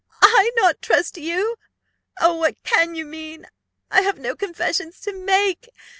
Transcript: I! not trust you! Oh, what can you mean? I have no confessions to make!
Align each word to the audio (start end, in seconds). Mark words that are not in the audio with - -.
I! 0.23 0.49
not 0.55 0.81
trust 0.81 1.15
you! 1.15 1.57
Oh, 2.19 2.33
what 2.35 2.63
can 2.63 2.95
you 2.95 3.05
mean? 3.05 3.45
I 3.91 4.01
have 4.01 4.17
no 4.17 4.35
confessions 4.35 4.99
to 5.01 5.13
make! 5.13 5.69